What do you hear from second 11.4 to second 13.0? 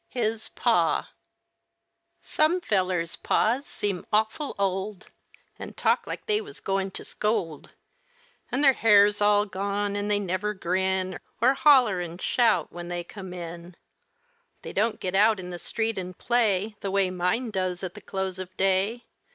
holler an' shout when